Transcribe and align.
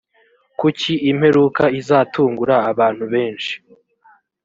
kuki 0.59 0.91
imperuka 1.11 1.63
izatungura 1.79 2.55
abantu 2.71 3.03
benshi 3.13 3.53